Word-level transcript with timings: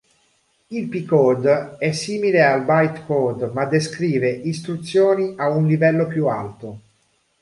Il 0.69 0.87
P-Code 0.89 1.75
è 1.77 1.91
simile 1.91 2.41
al 2.43 2.65
bytecode 2.65 3.51
ma 3.53 3.65
descrive 3.65 4.29
istruzioni 4.31 5.35
a 5.37 5.49
un 5.49 5.67
livello 5.67 6.07
più 6.07 6.25
alto. 6.25 6.81